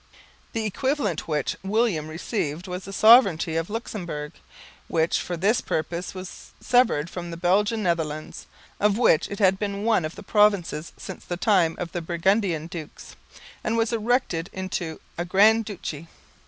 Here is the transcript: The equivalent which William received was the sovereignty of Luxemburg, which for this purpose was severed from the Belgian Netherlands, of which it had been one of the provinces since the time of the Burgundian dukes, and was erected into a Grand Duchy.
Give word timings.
The 0.53 0.65
equivalent 0.65 1.27
which 1.27 1.55
William 1.61 2.07
received 2.07 2.67
was 2.67 2.85
the 2.85 2.91
sovereignty 2.91 3.55
of 3.55 3.69
Luxemburg, 3.69 4.33
which 4.87 5.19
for 5.19 5.37
this 5.37 5.61
purpose 5.61 6.15
was 6.15 6.53
severed 6.59 7.07
from 7.07 7.29
the 7.29 7.37
Belgian 7.37 7.83
Netherlands, 7.83 8.47
of 8.79 8.97
which 8.97 9.27
it 9.29 9.37
had 9.37 9.59
been 9.59 9.83
one 9.83 10.03
of 10.03 10.15
the 10.15 10.23
provinces 10.23 10.91
since 10.97 11.23
the 11.23 11.37
time 11.37 11.75
of 11.77 11.91
the 11.91 12.01
Burgundian 12.01 12.65
dukes, 12.65 13.15
and 13.63 13.77
was 13.77 13.93
erected 13.93 14.49
into 14.53 14.99
a 15.19 15.23
Grand 15.23 15.65
Duchy. 15.65 16.07